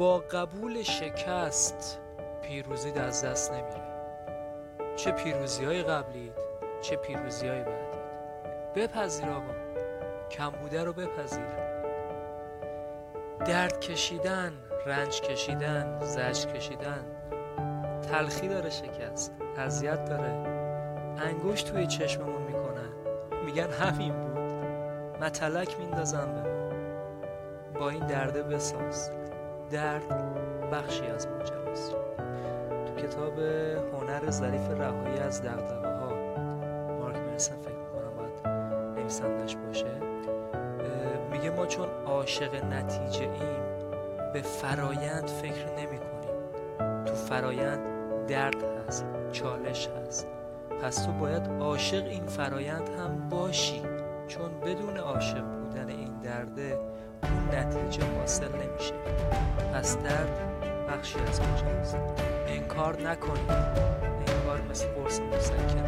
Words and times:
با 0.00 0.18
قبول 0.18 0.82
شکست 0.82 2.00
پیروزی 2.42 2.90
از 2.90 3.24
دست 3.24 3.52
نمیره 3.52 3.82
چه 4.96 5.12
پیروزی 5.12 5.64
های 5.64 5.82
قبلید 5.82 6.32
چه 6.80 6.96
پیروزی 6.96 7.48
های 7.48 7.60
بعدید 7.60 8.00
بپذیر 8.74 9.28
آقا. 9.30 9.54
کم 10.30 10.50
بوده 10.50 10.84
رو 10.84 10.92
بپذیر. 10.92 11.46
درد 13.46 13.80
کشیدن 13.80 14.52
رنج 14.86 15.20
کشیدن 15.20 15.98
زجر 16.00 16.52
کشیدن. 16.52 17.04
تلخی 18.10 18.48
داره 18.48 18.70
شکست 18.70 19.34
اذیت 19.56 20.04
داره. 20.04 20.30
انگوش 21.18 21.62
توی 21.62 21.86
چشممون 21.86 22.42
می‌کنن 22.42 22.90
میگن 23.44 23.70
همین 23.70 24.12
بود. 24.12 24.40
متلک 25.22 25.78
میندازم 25.78 26.34
به 26.34 27.78
با 27.78 27.90
این 27.90 28.06
درده 28.06 28.42
بساز. 28.42 29.19
درد 29.70 30.08
بخشی 30.72 31.06
از 31.06 31.28
ماجراست 31.28 31.94
تو 32.86 33.02
کتاب 33.02 33.38
هنر 33.92 34.30
ظریف 34.30 34.68
رهایی 34.70 35.18
از 35.18 35.42
دغدغه 35.42 35.88
ها 35.88 36.14
مارک 37.00 37.16
مرسن 37.16 37.54
فکر 37.56 37.74
می‌کنم 37.74 38.16
باید 38.16 38.48
نویسندش 38.98 39.56
باشه 39.56 39.86
میگه 41.32 41.50
ما 41.50 41.66
چون 41.66 41.88
عاشق 42.06 42.64
نتیجه 42.64 43.22
ایم 43.22 43.60
به 44.32 44.42
فرایند 44.42 45.26
فکر 45.26 45.66
نمی 45.78 45.98
کنیم 45.98 47.04
تو 47.04 47.14
فرایند 47.14 47.80
درد 48.26 48.56
هست 48.88 49.04
چالش 49.32 49.88
هست. 49.88 50.26
پس 50.82 51.04
تو 51.04 51.12
باید 51.12 51.48
عاشق 51.60 52.04
این 52.04 52.26
فرایند 52.26 52.88
هم 52.88 53.28
باشی. 53.28 53.82
چون 54.28 54.60
بدون 54.60 54.96
عاشق 54.96 55.44
بودن 55.44 55.88
این 55.88 56.20
درده 56.20 56.78
نتیجه 57.52 58.04
حاصل 58.18 58.48
نمیشه. 58.48 58.94
پس 59.74 59.96
درد 59.96 60.50
بخشی 60.88 61.18
از 61.28 61.40
ماجراست 61.40 61.96
انکار 62.46 63.00
نکنید 63.00 63.50
انکار 63.50 64.60
مثل 64.70 64.86
قرص 64.86 65.20
مسکن 65.20 65.82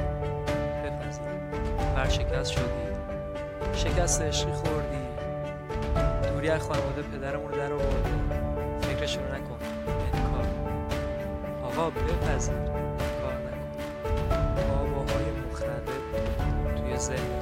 بپذیر. 0.85 1.25
ورشکست 1.97 2.51
شدی. 2.51 2.93
شکست 3.75 4.23
عشقی 4.23 4.53
خوردی. 4.53 5.03
دوری 6.29 6.49
از 6.49 6.61
خانواده 6.61 7.03
پدرمون 7.03 7.49
رو 7.53 7.57
در 7.57 7.73
آورده 7.73 8.11
فکرشون 8.81 9.25
نکن. 9.25 9.59
انکار. 9.89 10.47
آقا 11.65 11.91
بپذیر. 11.91 12.55
انکار 12.55 13.35
نکن. 13.47 13.83
آواهای 14.71 15.25
مخرب 15.51 15.85
توی 16.77 16.97
ذهن 16.97 17.42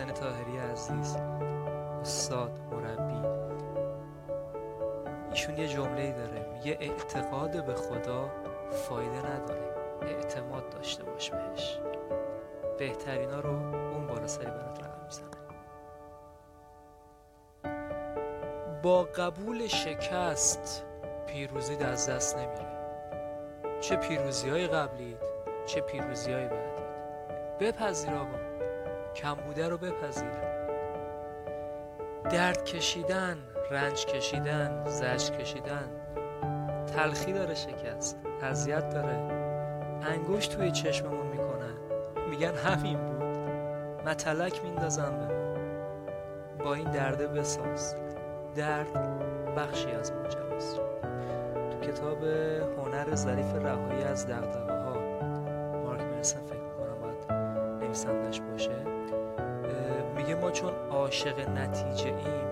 حسین 0.00 0.14
تاهری 0.14 0.58
عزیز 0.58 1.16
استاد 2.00 2.60
مربی. 2.70 3.28
ایشون 5.30 5.58
یه 5.58 5.68
جمله 5.68 6.12
داره 6.12 6.46
میگه 6.52 6.76
اعتقاد 6.80 7.66
به 7.66 7.74
خدا 7.74 8.30
فایده 8.70 9.18
نداره 9.18 9.74
اعتماد 10.02 10.68
داشته 10.70 11.04
باش 11.04 11.30
بهش. 11.30 11.78
بهترینا 12.78 13.40
رو 13.40 13.50
اون 13.50 14.06
بالا 14.06 14.26
سری 14.26 14.46
برات 14.46 14.78
رقم 14.78 15.04
می‌زنه 15.04 15.30
با 18.82 19.02
قبول 19.02 19.66
شکست 19.66 20.84
پیروزی 21.26 21.76
از 21.76 22.08
دست 22.08 22.36
نمیره. 22.36 22.80
چه 23.80 23.96
پیروزی 23.96 24.50
های 24.50 24.66
قبلید 24.66 25.18
چه 25.66 25.80
پیروزی 25.80 26.32
های 26.32 26.48
بعدید 26.48 26.90
بپذیر 27.60 28.14
آقا. 28.14 28.49
کم 29.14 29.34
بوده 29.34 29.68
رو 29.68 29.78
بپذیر 29.78 30.60
درد 32.30 32.64
کشیدن 32.64 33.38
رنج 33.70 34.06
کشیدن 34.06 34.84
زجر 34.86 35.36
کشیدن. 35.36 35.90
تلخی 36.96 37.32
داره 37.32 37.54
شکست 37.54 38.18
اذیت 38.42 38.90
داره. 38.90 39.16
انگوش 40.02 40.46
توی 40.46 40.70
چشممون 40.70 41.26
می‌کنن 41.26 41.74
میگن 42.30 42.54
همین 42.54 42.98
بود. 42.98 43.20
متلک 44.08 44.64
میندازم 44.64 45.18
به. 45.18 45.40
با 46.64 46.74
این 46.74 46.90
درده 46.90 47.26
بساز. 47.26 47.96
درد 48.54 48.92
بخشی 49.56 49.90
از 49.90 50.12
ماجراست. 50.12 50.80
تو 51.70 51.80
کتاب 51.80 52.24
هنر 52.78 53.14
ظریف 53.14 53.54
رهایی 53.54 54.02
از 54.02 54.26
دغدغه 54.26 54.72
ها 54.72 54.94
مارک 55.84 56.00
مرسن 56.00 56.40
فکر 56.40 56.60
می‌کنم 56.60 57.00
باید 57.00 57.32
نویسندش 57.84 58.40
باشه. 58.40 58.89
ما 60.40 60.50
چون 60.50 60.72
عاشق 60.90 61.48
نتیجه 61.48 62.06
ایم 62.06 62.50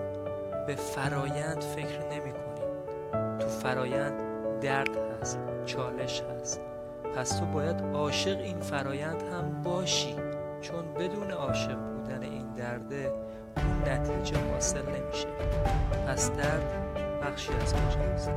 به 0.67 0.75
فرایند 0.75 1.61
فکر 1.61 1.99
نمی 2.11 2.31
کنیم. 2.31 3.37
تو 3.39 3.47
فرایند 3.47 4.13
درد 4.61 4.97
هست 5.21 5.39
چالش 5.65 6.21
هست. 6.21 6.61
پس 7.15 7.29
تو 7.29 7.45
باید 7.45 7.81
عاشق 7.93 8.37
این 8.37 8.59
فرایند 8.59 9.21
هم 9.33 9.63
باشی. 9.63 10.15
چون 10.61 10.93
بدون 10.93 11.31
عاشق 11.31 11.75
بودن 11.75 12.23
این 12.23 12.53
درده 12.53 13.11
اون 13.57 13.93
نتیجه 13.93 14.37
حاصل 14.51 14.81
نمیشه. 14.81 15.27
پس 16.07 16.31
درد 16.31 16.73
بخشی 17.21 17.53
از 17.53 17.75
ماجراست 17.75 18.31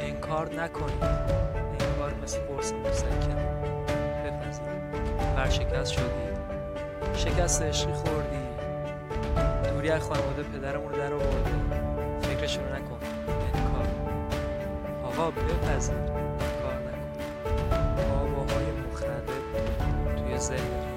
انکار 0.00 0.54
نکنید 0.54 1.02
انکار 1.02 2.14
مثل 2.22 2.38
قرص 2.40 2.72
مسکن 2.72 3.34
بپذیر. 4.24 4.64
ورشکست 5.36 5.92
شدی. 5.92 6.28
شکست 7.14 7.62
عشقی 7.62 7.92
خوردی. 7.92 8.47
از 9.90 10.02
خانواده 10.02 10.42
پدرمون 10.42 10.92
رو 10.92 10.96
در 10.96 11.12
آورده 11.12 11.50
فکرشون 12.22 12.64
نکن. 12.64 12.98
انکار. 13.28 13.86
آقا 15.04 15.30
بپذیر. 15.30 15.94
انکار 15.94 16.78
نکن. 16.86 17.08
آواهای 18.12 18.66
مخرب 18.92 19.24
توی 20.16 20.38
ذهن 20.38 20.88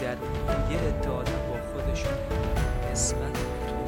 درونی 0.00 0.72
یه 0.72 1.10
آدم 1.10 1.32
با 1.32 1.56
خودشون. 1.72 2.12
نسبت 2.92 3.32
تو. 3.32 3.80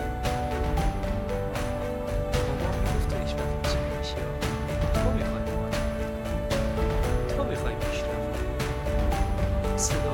میشه 3.99 4.17
تو 4.95 5.01
تو 7.35 7.43
این 9.83 10.12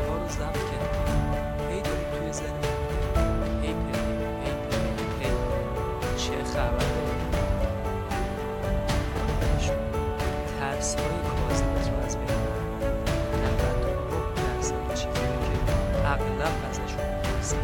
می‌رسه 16.94 17.56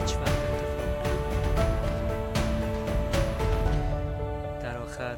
هیچ 0.00 0.16
وقت. 0.16 0.40
در 4.62 4.78
آخر 4.78 5.16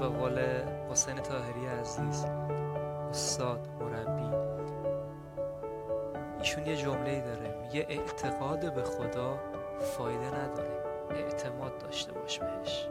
به 0.00 0.06
قول 0.06 0.38
حسین 0.90 1.14
تاهری 1.16 1.66
عزیز 1.80 2.24
استاد 3.10 3.68
مربی. 3.80 4.36
ایشون 6.38 6.66
یه 6.66 6.76
جمله 6.76 7.20
داره 7.20 7.58
میگه 7.62 7.86
اعتقاد 7.88 8.74
به 8.74 8.82
خدا 8.82 9.38
فایده 9.80 10.26
نداره 10.26 10.84
اعتماد 11.10 11.78
داشته 11.78 12.12
باش 12.12 12.38
بهش. 12.38 12.88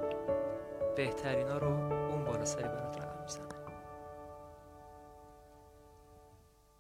بهترینا 0.96 1.58
رو 1.58 1.68
اون 2.12 2.24
بالا 2.26 2.46
سری 2.46 2.64
برات 2.64 2.98
رقم 2.98 3.22
می‌زنه 3.22 3.53